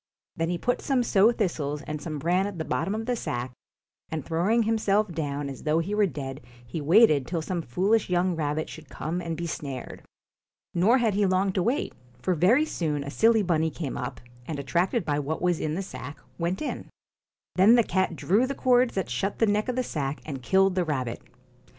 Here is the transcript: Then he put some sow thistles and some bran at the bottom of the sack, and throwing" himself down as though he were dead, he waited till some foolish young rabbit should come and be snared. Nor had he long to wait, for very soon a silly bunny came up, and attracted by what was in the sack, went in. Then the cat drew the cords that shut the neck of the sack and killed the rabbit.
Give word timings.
Then 0.35 0.49
he 0.49 0.57
put 0.57 0.81
some 0.81 1.03
sow 1.03 1.31
thistles 1.31 1.83
and 1.83 2.01
some 2.01 2.17
bran 2.17 2.47
at 2.47 2.57
the 2.57 2.65
bottom 2.65 2.95
of 2.95 3.05
the 3.05 3.15
sack, 3.15 3.51
and 4.09 4.25
throwing" 4.25 4.63
himself 4.63 5.11
down 5.11 5.47
as 5.47 5.61
though 5.61 5.77
he 5.77 5.93
were 5.93 6.07
dead, 6.07 6.41
he 6.65 6.81
waited 6.81 7.27
till 7.27 7.43
some 7.43 7.61
foolish 7.61 8.09
young 8.09 8.35
rabbit 8.35 8.67
should 8.67 8.89
come 8.89 9.21
and 9.21 9.37
be 9.37 9.45
snared. 9.45 10.01
Nor 10.73 10.97
had 10.97 11.13
he 11.13 11.27
long 11.27 11.51
to 11.53 11.61
wait, 11.61 11.93
for 12.19 12.33
very 12.33 12.65
soon 12.65 13.03
a 13.03 13.11
silly 13.11 13.43
bunny 13.43 13.69
came 13.69 13.95
up, 13.95 14.19
and 14.47 14.57
attracted 14.57 15.05
by 15.05 15.19
what 15.19 15.39
was 15.39 15.59
in 15.59 15.75
the 15.75 15.83
sack, 15.83 16.17
went 16.39 16.63
in. 16.63 16.89
Then 17.55 17.75
the 17.75 17.83
cat 17.83 18.15
drew 18.15 18.47
the 18.47 18.55
cords 18.55 18.95
that 18.95 19.07
shut 19.07 19.37
the 19.37 19.45
neck 19.45 19.69
of 19.69 19.75
the 19.75 19.83
sack 19.83 20.19
and 20.25 20.41
killed 20.41 20.73
the 20.73 20.83
rabbit. 20.83 21.21